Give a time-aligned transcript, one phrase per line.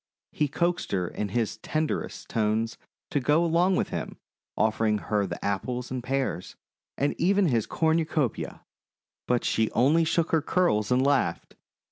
[0.31, 2.75] He coaxed her in his tenderest tones
[3.11, 4.17] to go along with him,
[4.57, 6.55] offering her the Apples and Pears,
[6.97, 8.65] and even his cornucopia,
[9.27, 11.55] but she only shook her curls and laughed.